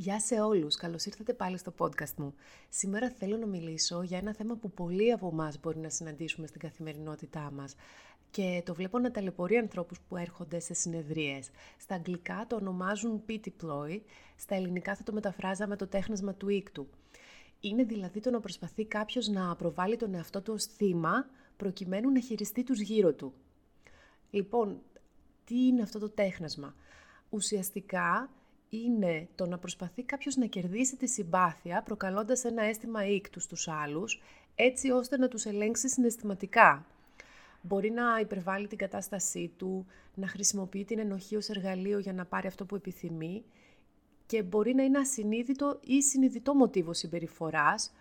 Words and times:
Γεια 0.00 0.20
σε 0.20 0.40
όλους, 0.40 0.76
καλώς 0.76 1.04
ήρθατε 1.04 1.32
πάλι 1.32 1.58
στο 1.58 1.74
podcast 1.78 2.14
μου. 2.16 2.34
Σήμερα 2.68 3.10
θέλω 3.10 3.36
να 3.36 3.46
μιλήσω 3.46 4.02
για 4.02 4.18
ένα 4.18 4.34
θέμα 4.34 4.54
που 4.56 4.70
πολλοί 4.70 5.12
από 5.12 5.28
εμάς 5.32 5.60
μπορεί 5.60 5.78
να 5.78 5.88
συναντήσουμε 5.88 6.46
στην 6.46 6.60
καθημερινότητά 6.60 7.50
μας 7.54 7.74
και 8.30 8.62
το 8.64 8.74
βλέπω 8.74 8.98
να 8.98 9.10
ταλαιπωρεί 9.10 9.56
ανθρώπους 9.56 10.00
που 10.00 10.16
έρχονται 10.16 10.60
σε 10.60 10.74
συνεδρίες. 10.74 11.50
Στα 11.78 11.94
αγγλικά 11.94 12.44
το 12.48 12.56
ονομάζουν 12.56 13.22
pity 13.28 13.48
ploy, 13.62 14.00
στα 14.36 14.54
ελληνικά 14.54 14.94
θα 14.94 15.02
το 15.02 15.12
μεταφράζαμε 15.12 15.76
το 15.76 15.86
τέχνασμα 15.86 16.34
του 16.34 16.48
ίκτου. 16.48 16.88
Είναι 17.60 17.84
δηλαδή 17.84 18.20
το 18.20 18.30
να 18.30 18.40
προσπαθεί 18.40 18.84
κάποιος 18.84 19.28
να 19.28 19.56
προβάλλει 19.56 19.96
τον 19.96 20.14
εαυτό 20.14 20.42
του 20.42 20.52
ως 20.52 20.64
θύμα 20.64 21.26
προκειμένου 21.56 22.10
να 22.10 22.20
χειριστεί 22.20 22.62
τους 22.62 22.80
γύρω 22.80 23.12
του. 23.12 23.32
Λοιπόν, 24.30 24.80
τι 25.44 25.66
είναι 25.66 25.82
αυτό 25.82 25.98
το 25.98 26.08
τέχνασμα; 26.08 26.74
Ουσιαστικά 27.30 28.30
είναι 28.68 29.28
το 29.34 29.46
να 29.46 29.58
προσπαθεί 29.58 30.02
κάποιος 30.02 30.36
να 30.36 30.46
κερδίσει 30.46 30.96
τη 30.96 31.08
συμπάθεια 31.08 31.82
προκαλώντας 31.82 32.44
ένα 32.44 32.62
αίσθημα 32.62 33.06
ίκτου 33.06 33.40
στους 33.40 33.68
άλλους, 33.68 34.22
έτσι 34.54 34.90
ώστε 34.90 35.18
να 35.18 35.28
τους 35.28 35.44
ελέγξει 35.44 35.88
συναισθηματικά. 35.88 36.86
Μπορεί 37.62 37.90
να 37.90 38.18
υπερβάλλει 38.20 38.66
την 38.66 38.78
κατάστασή 38.78 39.52
του, 39.56 39.86
να 40.14 40.28
χρησιμοποιεί 40.28 40.84
την 40.84 40.98
ενοχή 40.98 41.36
ως 41.36 41.48
εργαλείο 41.48 41.98
για 41.98 42.12
να 42.12 42.24
πάρει 42.24 42.46
αυτό 42.46 42.64
που 42.64 42.74
επιθυμεί 42.74 43.44
και 44.26 44.42
μπορεί 44.42 44.74
να 44.74 44.82
είναι 44.82 44.98
ασυνείδητο 44.98 45.80
ή 45.84 46.02
συνειδητό 46.02 46.54
μοτίβο 46.54 46.92
συμπεριφοράς, 46.92 47.92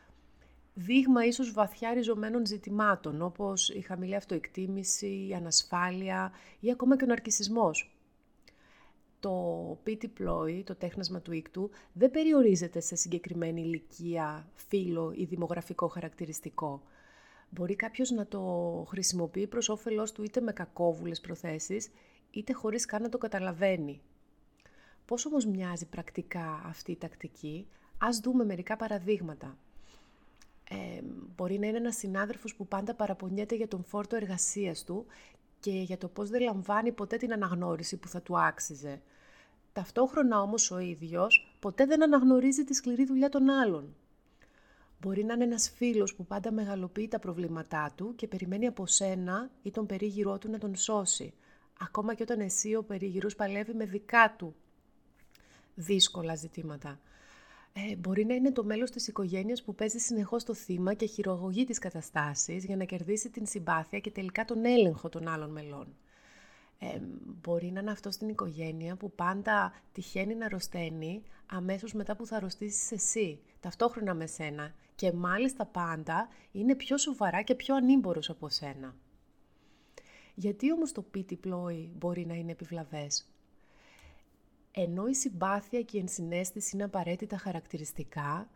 δείγμα 0.74 1.26
ίσως 1.26 1.52
βαθιά 1.52 1.94
ριζωμένων 1.94 2.46
ζητημάτων, 2.46 3.22
όπως 3.22 3.70
η 3.70 3.82
χαμηλή 3.82 4.16
αυτοεκτίμηση, 4.16 5.28
η 5.30 5.34
ανασφάλεια 5.34 6.32
ή 6.60 6.72
ακόμα 6.72 6.98
και 6.98 7.04
ο 7.04 7.08
ναρκισισμός 7.08 7.97
το 9.28 9.78
pity 9.86 10.06
ploy, 10.20 10.62
το 10.64 10.76
τέχνασμα 10.76 11.22
του 11.22 11.32
ίκτου, 11.32 11.70
δεν 11.94 12.12
περιορίζεται 12.12 12.80
σε 12.80 12.96
συγκεκριμένη 12.96 13.62
ηλικία, 13.62 14.48
φύlo 14.70 15.12
ή 15.16 15.24
δημογραφικό 15.24 15.88
χαρακτηριστικό. 15.88 16.82
Μπορεί 17.50 17.76
κάποιος 17.76 18.10
να 18.10 18.28
το 18.28 18.42
χρησιμοποιεί 18.88 19.48
προς 19.48 19.70
όφελός 19.70 20.12
του 20.12 20.24
είτε 20.24 20.42
με 20.42 20.52
κακόβουλες 20.52 21.22
προθέσεις, 21.22 21.90
είτε 22.32 22.54
χωρίς 22.54 22.86
καν 22.86 23.02
να 23.02 23.10
το 23.10 23.18
καταλαβαίνει. 23.18 24.02
Πώς 25.06 25.26
όμως 25.26 25.46
μοιάζει 25.46 25.86
πρακτικά 25.86 26.62
αυτή 26.66 26.92
η 26.92 26.98
τακτική, 26.98 27.68
ας 27.98 28.20
δούμε 28.20 28.46
μερικά 28.46 28.76
παραδείγματα. 28.76 29.58
Ε, 30.70 31.02
μπορεί 31.36 31.60
να 31.60 31.68
είναι 31.68 31.78
ένας 31.78 31.96
συνάδελφος 31.96 32.56
που 32.56 32.68
πάντα 32.68 32.94
παραπονιέται 32.94 33.56
για 33.56 33.68
τον 33.68 33.84
φόρτο 33.84 34.16
εργασίας 34.16 34.84
του 34.84 35.06
και 35.60 35.72
για 35.72 35.98
το 35.98 36.08
πώς 36.08 36.30
δεν 36.30 36.42
λαμβάνει 36.42 36.92
ποτέ 36.92 37.18
την 37.18 37.34
αναγνώριση 37.34 37.98
που 37.98 38.08
θα 38.08 38.22
του 38.22 38.40
άξιζε. 38.40 39.02
Ταυτόχρονα 39.78 40.42
όμως 40.42 40.72
ο 40.72 40.80
ίδιος 40.80 41.56
ποτέ 41.60 41.86
δεν 41.86 42.04
αναγνωρίζει 42.04 42.64
τη 42.64 42.74
σκληρή 42.74 43.06
δουλειά 43.06 43.30
των 43.30 43.50
άλλων. 43.50 43.96
Μπορεί 45.02 45.24
να 45.24 45.34
είναι 45.34 45.44
ένας 45.44 45.70
φίλος 45.76 46.16
που 46.16 46.26
πάντα 46.26 46.52
μεγαλοποιεί 46.52 47.08
τα 47.08 47.20
προβλήματά 47.20 47.94
του 47.96 48.16
και 48.16 48.28
περιμένει 48.28 48.68
από 48.68 48.86
σένα 48.86 49.50
ή 49.62 49.72
τον 49.72 49.86
περίγυρό 49.86 50.38
του 50.38 50.50
να 50.50 50.58
τον 50.58 50.76
σώσει, 50.76 51.34
ακόμα 51.80 52.14
και 52.14 52.24
όταν 52.24 52.40
εσύ 52.40 52.76
ο 52.76 52.84
περίγυρος 52.84 53.36
παλεύει 53.36 53.74
με 53.74 53.86
δικά 53.86 54.36
του 54.38 54.56
δύσκολα 55.76 56.36
ζητήματα. 56.36 57.00
Ε, 57.74 57.96
μπορεί 57.96 58.26
να 58.26 58.34
είναι 58.34 58.52
το 58.52 58.64
μέλος 58.64 58.92
της 58.92 59.08
οικογένειας 59.08 59.64
που 59.64 59.76
παίζει 59.76 59.98
συνεχώς 59.98 60.44
το 60.44 60.54
θύμα 60.54 60.94
και 60.94 61.06
χειρογωγεί 61.06 61.66
τις 61.66 61.80
καταστάσεις 61.80 62.66
για 62.66 62.76
να 62.76 62.84
κερδίσει 62.84 63.30
την 63.30 63.46
συμπάθεια 63.46 64.00
και 64.00 64.12
τελικά 64.12 64.46
τον 64.46 64.66
έλεγχο 64.66 65.10
των 65.10 65.28
άλλων 65.28 65.52
μελών. 65.52 65.96
Ε, 66.80 67.00
μπορεί 67.42 67.72
να 67.72 67.80
είναι 67.80 67.92
αυτό 67.92 68.12
στην 68.12 68.30
οικογένεια 68.30 68.96
που 68.96 69.12
πάντα 69.12 69.74
τυχαίνει 69.92 70.36
να 70.36 70.46
αρρωσταίνει 70.46 71.24
αμέσως 71.46 71.94
μετά 71.94 72.16
που 72.16 72.26
θα 72.26 72.36
αρρωστήσεις 72.36 72.92
εσύ, 72.92 73.40
ταυτόχρονα 73.60 74.14
με 74.14 74.26
σένα 74.28 74.74
και 74.96 75.12
μάλιστα 75.12 75.66
πάντα 75.66 76.28
είναι 76.52 76.76
πιο 76.76 76.98
σοβαρά 76.98 77.42
και 77.42 77.56
πιο 77.56 77.76
ανήμπορος 77.76 78.30
από 78.30 78.50
σένα. 78.50 78.96
Γιατί 80.36 80.72
όμως 80.72 80.92
το 80.92 81.02
πίτι 81.02 81.36
πλόι 81.36 81.90
μπορεί 81.98 82.26
να 82.26 82.34
είναι 82.34 82.52
επιβλαβές; 82.52 83.28
Ενώ 84.72 85.08
η 85.08 85.14
συμπάθεια 85.14 85.82
και 85.82 85.98
η 85.98 86.00
ενσυναίσθηση 86.00 86.76
είναι 86.76 86.84
απαραίτητα 86.84 87.38
χαρακτηριστικά, 87.38 88.50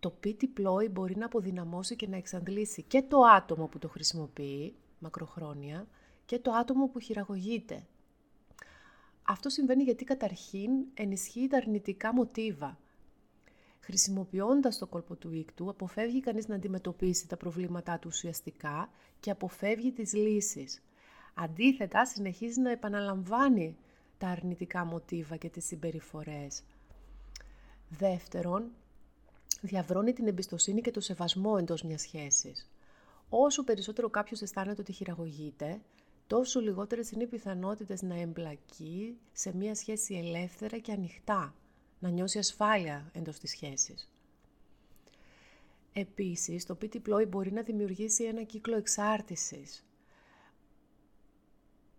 το 0.00 0.10
πίτι 0.10 0.46
πλόι 0.46 0.88
μπορεί 0.88 1.16
να 1.16 1.26
αποδυναμώσει 1.26 1.96
και 1.96 2.08
να 2.08 2.16
εξαντλήσει 2.16 2.82
και 2.82 3.02
το 3.02 3.20
άτομο 3.20 3.66
που 3.66 3.78
το 3.78 3.88
χρησιμοποιεί 3.88 4.74
μακροχρόνια, 4.98 5.86
και 6.32 6.38
το 6.38 6.52
άτομο 6.52 6.88
που 6.88 6.98
χειραγωγείται. 6.98 7.86
Αυτό 9.22 9.48
συμβαίνει 9.48 9.82
γιατί 9.82 10.04
καταρχήν 10.04 10.70
ενισχύει 10.94 11.46
τα 11.46 11.56
αρνητικά 11.56 12.14
μοτίβα. 12.14 12.78
Χρησιμοποιώντας 13.80 14.78
το 14.78 14.86
κόλπο 14.86 15.14
του 15.14 15.32
ίκτου, 15.32 15.68
αποφεύγει 15.68 16.20
κανείς 16.20 16.48
να 16.48 16.54
αντιμετωπίσει 16.54 17.28
τα 17.28 17.36
προβλήματά 17.36 17.98
του 17.98 18.08
ουσιαστικά 18.10 18.90
και 19.20 19.30
αποφεύγει 19.30 19.92
τις 19.92 20.12
λύσεις. 20.12 20.82
Αντίθετα, 21.34 22.06
συνεχίζει 22.06 22.60
να 22.60 22.70
επαναλαμβάνει 22.70 23.76
τα 24.18 24.28
αρνητικά 24.28 24.84
μοτίβα 24.84 25.36
και 25.36 25.48
τις 25.48 25.64
συμπεριφορές. 25.64 26.62
Δεύτερον, 27.88 28.70
διαβρώνει 29.60 30.12
την 30.12 30.26
εμπιστοσύνη 30.26 30.80
και 30.80 30.90
το 30.90 31.00
σεβασμό 31.00 31.56
εντός 31.58 31.82
μιας 31.82 32.00
σχέσης. 32.00 32.70
Όσο 33.28 33.64
περισσότερο 33.64 34.10
κάποιος 34.10 34.42
αισθάνεται 34.42 34.80
ότι 34.80 34.92
χειραγωγείται, 34.92 35.80
τόσο 36.26 36.60
λιγότερες 36.60 37.10
είναι 37.10 37.22
οι 37.22 37.26
πιθανότητες 37.26 38.02
να 38.02 38.20
εμπλακεί 38.20 39.18
σε 39.32 39.56
μία 39.56 39.74
σχέση 39.74 40.14
ελεύθερα 40.14 40.78
και 40.78 40.92
ανοιχτά, 40.92 41.54
να 41.98 42.08
νιώσει 42.08 42.38
ασφάλεια 42.38 43.10
εντός 43.12 43.38
της 43.38 43.50
σχέσης. 43.50 44.10
Επίσης, 45.92 46.66
το 46.66 46.74
πίτι 46.74 47.00
πλόι 47.00 47.24
μπορεί 47.24 47.52
να 47.52 47.62
δημιουργήσει 47.62 48.24
ένα 48.24 48.42
κύκλο 48.42 48.76
εξάρτησης, 48.76 49.86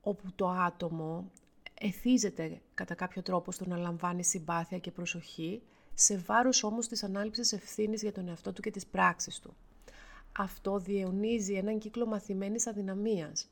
όπου 0.02 0.32
το 0.36 0.50
άτομο 0.50 1.32
εθίζεται 1.80 2.62
κατά 2.74 2.96
κάποιο 2.96 3.22
τρόπο 3.22 3.52
στο 3.52 3.68
να 3.68 3.78
λαμβάνει 3.78 4.24
συμπάθεια 4.24 4.80
και 4.80 4.92
προσοχή, 4.92 5.62
σε 5.94 6.18
βάρος 6.18 6.64
όμως 6.64 6.88
της 6.88 7.04
ανάληψης 7.04 7.52
ευθύνης 7.52 8.02
για 8.02 8.12
τον 8.12 8.28
εαυτό 8.28 8.54
του 8.54 8.62
και 8.62 8.72
τις 8.72 8.86
πράξεις 8.86 9.40
του. 9.40 9.56
Αυτό 10.38 10.80
διαιωνίζει 10.80 11.54
έναν 11.54 11.80
κύκλο 11.80 12.06
μαθημένης 12.06 12.68
αδυναμίας, 12.68 13.50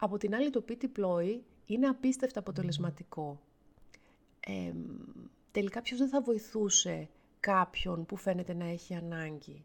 από 0.00 0.18
την 0.18 0.34
άλλη 0.34 0.50
το 0.50 0.60
πίτι 0.60 0.88
πλόι 0.88 1.44
είναι 1.66 1.86
απίστευτα 1.86 2.40
αποτελεσματικό. 2.40 3.40
Ε, 4.40 4.72
τελικά 5.50 5.82
ποιος 5.82 5.98
δεν 5.98 6.08
θα 6.08 6.20
βοηθούσε 6.20 7.08
κάποιον 7.40 8.06
που 8.06 8.16
φαίνεται 8.16 8.54
να 8.54 8.64
έχει 8.64 8.94
ανάγκη; 8.94 9.64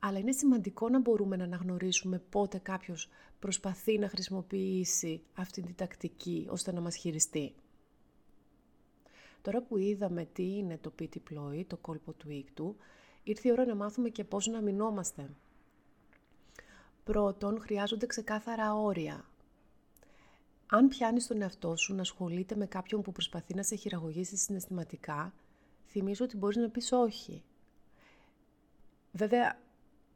Αλλά 0.00 0.18
είναι 0.18 0.32
σημαντικό 0.32 0.88
να 0.88 1.00
μπορούμε 1.00 1.36
να 1.36 1.44
αναγνωρίσουμε 1.44 2.18
πότε 2.18 2.58
κάποιος 2.58 3.08
προσπαθεί 3.38 3.98
να 3.98 4.08
χρησιμοποιήσει 4.08 5.22
αυτή 5.34 5.62
την 5.62 5.74
τακτική 5.74 6.46
ώστε 6.50 6.72
να 6.72 6.80
μας 6.80 6.96
χειριστεί. 6.96 7.54
Τώρα 9.42 9.62
που 9.62 9.76
είδαμε 9.76 10.24
τι 10.24 10.56
είναι 10.56 10.78
το 10.78 10.90
πίτι 10.90 11.18
πλόι, 11.18 11.64
το 11.64 11.76
κόλπο 11.76 12.12
του 12.12 12.30
ίκτου, 12.30 12.76
ήρθε 13.22 13.48
η 13.48 13.50
ώρα 13.50 13.64
να 13.66 13.74
μάθουμε 13.74 14.08
και 14.08 14.24
πώς 14.24 14.46
να 14.46 14.60
μηνόμαστε. 14.60 15.30
Πρώτον, 17.04 17.60
χρειάζονται 17.60 18.06
ξεκάθαρα 18.06 18.74
όρια. 18.74 19.24
Αν 20.66 20.88
πιάνεις 20.88 21.26
τον 21.26 21.42
εαυτό 21.42 21.76
σου 21.76 21.94
να 21.94 22.00
ασχολείται 22.00 22.56
με 22.56 22.66
κάποιον 22.66 23.02
που 23.02 23.12
προσπαθεί 23.12 23.54
να 23.54 23.62
σε 23.62 23.74
χειραγωγήσει 23.74 24.36
συναισθηματικά, 24.36 25.32
θυμίζω 25.86 26.24
ότι 26.24 26.36
μπορείς 26.36 26.56
να 26.56 26.68
πεις 26.68 26.92
όχι. 26.92 27.42
Βέβαια, 29.12 29.58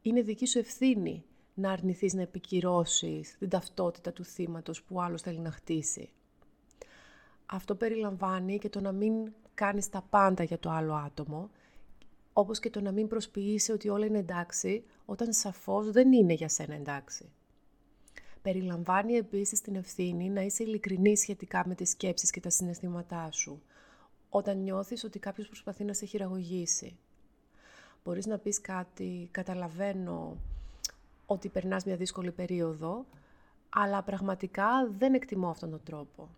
είναι 0.02 0.22
δική 0.22 0.46
σου 0.46 0.58
ευθύνη 0.58 1.24
να 1.54 1.70
αρνηθείς 1.70 2.14
να 2.14 2.22
επικυρώσεις 2.22 3.36
την 3.38 3.48
ταυτότητα 3.48 4.12
του 4.12 4.24
θύματος 4.24 4.82
που 4.82 5.00
άλλος 5.00 5.22
θέλει 5.22 5.38
να 5.38 5.50
χτίσει. 5.50 6.10
Αυτό 7.46 7.74
περιλαμβάνει 7.74 8.58
και 8.58 8.68
το 8.68 8.80
να 8.80 8.92
μην 8.92 9.32
κάνεις 9.54 9.88
τα 9.88 10.06
πάντα 10.10 10.42
για 10.42 10.58
το 10.58 10.70
άλλο 10.70 10.94
άτομο, 10.94 11.50
όπως 12.32 12.58
και 12.58 12.70
το 12.70 12.80
να 12.80 12.92
μην 12.92 13.08
προσποιείσαι 13.08 13.72
ότι 13.72 13.88
όλα 13.88 14.06
είναι 14.06 14.18
εντάξει, 14.18 14.84
όταν 15.06 15.32
σαφώς 15.32 15.90
δεν 15.90 16.12
είναι 16.12 16.32
για 16.32 16.48
σένα 16.48 16.74
εντάξει. 16.74 17.32
Περιλαμβάνει 18.42 19.12
επίσης 19.12 19.60
την 19.60 19.74
ευθύνη 19.74 20.30
να 20.30 20.40
είσαι 20.40 20.62
ειλικρινή 20.62 21.16
σχετικά 21.16 21.64
με 21.66 21.74
τις 21.74 21.90
σκέψεις 21.90 22.30
και 22.30 22.40
τα 22.40 22.50
συναισθήματά 22.50 23.30
σου, 23.30 23.62
όταν 24.28 24.62
νιώθεις 24.62 25.04
ότι 25.04 25.18
κάποιος 25.18 25.46
προσπαθεί 25.46 25.84
να 25.84 25.92
σε 25.92 26.06
χειραγωγήσει. 26.06 26.96
Μπορείς 28.04 28.26
να 28.26 28.38
πεις 28.38 28.60
κάτι, 28.60 29.28
καταλαβαίνω 29.30 30.36
ότι 31.26 31.48
περνάς 31.48 31.84
μια 31.84 31.96
δύσκολη 31.96 32.30
περίοδο, 32.32 33.06
αλλά 33.68 34.02
πραγματικά 34.02 34.90
δεν 34.98 35.14
εκτιμώ 35.14 35.48
αυτόν 35.48 35.70
τον 35.70 35.82
τρόπο. 35.84 36.28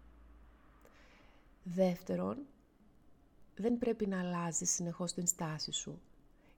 Δεύτερον, 1.63 2.37
δεν 3.57 3.79
πρέπει 3.79 4.07
να 4.07 4.21
αλλάζεις 4.21 4.71
συνεχώς 4.71 5.13
την 5.13 5.27
στάση 5.27 5.73
σου. 5.73 6.01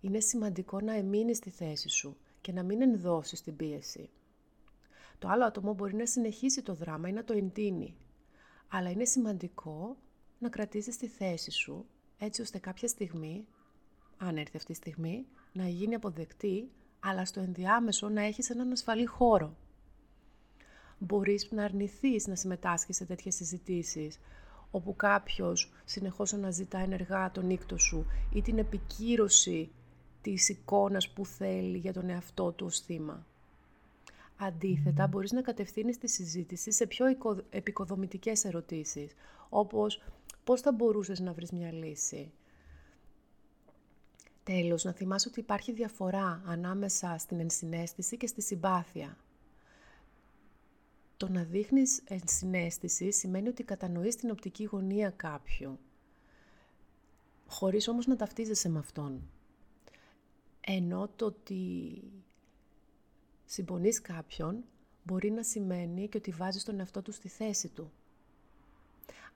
Είναι 0.00 0.20
σημαντικό 0.20 0.80
να 0.80 0.94
εμείνεις 0.94 1.36
στη 1.36 1.50
θέση 1.50 1.88
σου 1.88 2.16
και 2.40 2.52
να 2.52 2.62
μην 2.62 2.82
ενδώσεις 2.82 3.42
την 3.42 3.56
πίεση. 3.56 4.10
Το 5.22 5.28
άλλο 5.28 5.44
άτομο 5.44 5.74
μπορεί 5.74 5.94
να 5.94 6.06
συνεχίσει 6.06 6.62
το 6.62 6.74
δράμα 6.74 7.08
ή 7.08 7.12
να 7.12 7.24
το 7.24 7.32
εντείνει. 7.32 7.96
Αλλά 8.68 8.90
είναι 8.90 9.04
σημαντικό 9.04 9.96
να 10.38 10.48
κρατήσεις 10.48 10.96
τη 10.96 11.06
θέση 11.06 11.50
σου, 11.50 11.86
έτσι 12.18 12.42
ώστε 12.42 12.58
κάποια 12.58 12.88
στιγμή, 12.88 13.46
αν 14.18 14.36
έρθει 14.36 14.56
αυτή 14.56 14.72
η 14.72 14.74
στιγμή, 14.74 15.26
να 15.52 15.68
γίνει 15.68 15.94
αποδεκτή, 15.94 16.70
αλλά 17.00 17.24
στο 17.24 17.40
ενδιάμεσο 17.40 18.08
να 18.08 18.22
έχεις 18.22 18.50
έναν 18.50 18.72
ασφαλή 18.72 19.06
χώρο. 19.06 19.56
Μπορείς 20.98 21.50
να 21.50 21.64
αρνηθείς 21.64 22.26
να 22.26 22.34
συμμετάσχεις 22.34 22.96
σε 22.96 23.04
τέτοιες 23.04 23.34
συζητήσεις, 23.34 24.18
όπου 24.70 24.96
κάποιος 24.96 25.72
συνεχώς 25.84 26.32
αναζητά 26.32 26.78
ενεργά 26.78 27.30
τον 27.30 27.50
ίκτο 27.50 27.78
σου 27.78 28.06
ή 28.32 28.42
την 28.42 28.58
επικύρωση 28.58 29.70
της 30.20 30.48
εικόνας 30.48 31.10
που 31.10 31.26
θέλει 31.26 31.78
για 31.78 31.92
τον 31.92 32.08
εαυτό 32.08 32.52
του 32.52 32.66
ως 32.66 32.80
θύμα. 32.80 33.26
Αντίθετα, 34.46 35.06
μπορείς 35.06 35.32
να 35.32 35.42
κατευθύνεις 35.42 35.98
τη 35.98 36.08
συζήτηση 36.08 36.72
σε 36.72 36.86
πιο 36.86 37.06
επικοδομητικές 37.50 38.44
ερωτήσεις, 38.44 39.12
όπως 39.48 40.02
πώς 40.44 40.60
θα 40.60 40.72
μπορούσες 40.72 41.20
να 41.20 41.32
βρεις 41.32 41.50
μια 41.50 41.72
λύση. 41.72 42.32
Τέλος, 44.42 44.84
να 44.84 44.92
θυμάσαι 44.92 45.28
ότι 45.28 45.40
υπάρχει 45.40 45.72
διαφορά 45.72 46.42
ανάμεσα 46.46 47.16
στην 47.18 47.40
ενσυναίσθηση 47.40 48.16
και 48.16 48.26
στη 48.26 48.42
συμπάθεια. 48.42 49.16
Το 51.16 51.28
να 51.28 51.44
δείχνεις 51.44 52.02
ενσυναίσθηση 52.04 53.12
σημαίνει 53.12 53.48
ότι 53.48 53.62
κατανοείς 53.62 54.16
την 54.16 54.30
οπτική 54.30 54.64
γωνία 54.64 55.10
κάποιου, 55.10 55.78
χωρίς 57.46 57.88
όμως 57.88 58.06
να 58.06 58.16
ταυτίζεσαι 58.16 58.68
με 58.68 58.78
αυτόν. 58.78 59.30
Ενώ 60.60 61.08
το 61.16 61.26
ότι 61.26 62.02
συμπονείς 63.52 64.00
κάποιον 64.00 64.64
μπορεί 65.02 65.30
να 65.30 65.42
σημαίνει 65.42 66.08
και 66.08 66.16
ότι 66.16 66.30
βάζεις 66.30 66.64
τον 66.64 66.78
εαυτό 66.78 67.02
του 67.02 67.12
στη 67.12 67.28
θέση 67.28 67.68
του. 67.68 67.92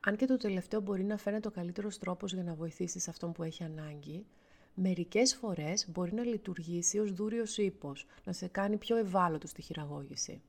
Αν 0.00 0.16
και 0.16 0.26
το 0.26 0.36
τελευταίο 0.36 0.80
μπορεί 0.80 1.04
να 1.04 1.16
φαίνεται 1.16 1.48
ο 1.48 1.50
καλύτερος 1.50 1.98
τρόπος 1.98 2.32
για 2.32 2.42
να 2.42 2.54
βοηθήσεις 2.54 3.08
αυτόν 3.08 3.32
που 3.32 3.42
έχει 3.42 3.64
ανάγκη, 3.64 4.26
μερικές 4.74 5.34
φορές 5.34 5.90
μπορεί 5.90 6.14
να 6.14 6.22
λειτουργήσει 6.22 6.98
ως 6.98 7.12
δούριος 7.12 7.58
ύπος, 7.58 8.06
να 8.24 8.32
σε 8.32 8.46
κάνει 8.46 8.76
πιο 8.76 8.96
ευάλωτο 8.96 9.46
στη 9.46 9.62
χειραγώγηση. 9.62 10.42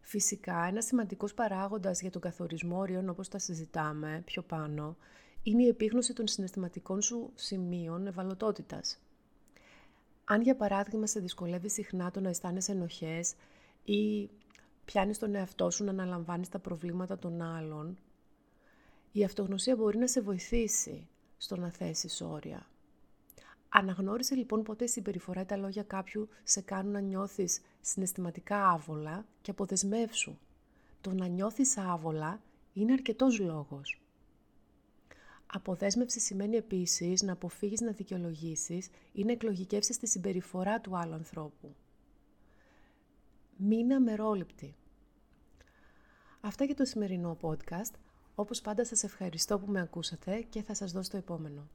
Φυσικά, 0.00 0.64
ένας 0.64 0.84
σημαντικός 0.84 1.34
παράγοντας 1.34 2.00
για 2.00 2.10
τον 2.10 2.20
καθορισμό 2.20 2.78
όριων, 2.78 3.08
όπως 3.08 3.28
τα 3.28 3.38
συζητάμε 3.38 4.22
πιο 4.24 4.42
πάνω, 4.42 4.96
είναι 5.42 5.62
η 5.62 5.68
επίγνωση 5.68 6.12
των 6.12 6.26
συναισθηματικών 6.26 7.02
σου 7.02 7.32
σημείων 7.34 8.06
ευαλωτότητας. 8.06 8.98
Αν 10.30 10.42
για 10.42 10.56
παράδειγμα 10.56 11.06
σε 11.06 11.20
δυσκολεύει 11.20 11.68
συχνά 11.68 12.10
το 12.10 12.20
να 12.20 12.28
αισθάνεσαι 12.28 12.72
ενοχές 12.72 13.34
ή 13.84 14.30
πιάνεις 14.84 15.18
τον 15.18 15.34
εαυτό 15.34 15.70
σου 15.70 15.84
να 15.84 15.90
αναλαμβάνεις 15.90 16.48
τα 16.48 16.58
προβλήματα 16.58 17.18
των 17.18 17.42
άλλων, 17.42 17.98
η 19.12 19.24
αυτογνωσία 19.24 19.76
μπορεί 19.76 19.98
να 19.98 20.06
σε 20.06 20.20
βοηθήσει 20.20 21.08
στο 21.36 21.56
να 21.56 21.70
θέσεις 21.70 22.20
όρια. 22.20 22.66
Αναγνώρισε 23.68 24.34
λοιπόν 24.34 24.62
ποτέ 24.62 24.84
η 24.84 24.88
συμπεριφορά 24.88 25.40
ή 25.40 25.44
τα 25.44 25.56
λόγια 25.56 25.82
κάποιου 25.82 26.28
σε 26.44 26.60
κάνουν 26.60 26.92
να 26.92 27.00
νιώθεις 27.00 27.60
συναισθηματικά 27.80 28.68
άβολα 28.70 29.26
και 29.42 29.50
αποδεσμεύσου. 29.50 30.38
Το 31.00 31.12
να 31.12 31.26
νιώθεις 31.26 31.78
άβολα 31.78 32.40
είναι 32.72 32.92
αρκετός 32.92 33.38
λόγος. 33.38 34.00
Αποδέσμευση 35.52 36.20
σημαίνει 36.20 36.56
επίσης 36.56 37.22
να 37.22 37.32
αποφύγεις 37.32 37.80
να 37.80 37.90
δικαιολογήσεις 37.90 38.88
ή 39.12 39.24
να 39.24 39.32
εκλογικεύσεις 39.32 39.98
τη 39.98 40.06
συμπεριφορά 40.06 40.80
του 40.80 40.96
άλλου 40.96 41.14
ανθρώπου. 41.14 41.74
Μείνε 43.56 43.94
αμερόληπτη. 43.94 44.74
Αυτά 46.40 46.64
για 46.64 46.74
το 46.74 46.84
σημερινό 46.84 47.36
podcast. 47.40 47.92
Όπως 48.34 48.60
πάντα 48.60 48.84
σας 48.84 49.02
ευχαριστώ 49.02 49.58
που 49.58 49.70
με 49.70 49.80
ακούσατε 49.80 50.46
και 50.48 50.62
θα 50.62 50.74
σας 50.74 50.92
δώσω 50.92 51.10
το 51.10 51.16
επόμενο. 51.16 51.68